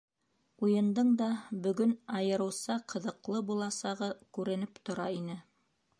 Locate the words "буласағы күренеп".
3.51-4.85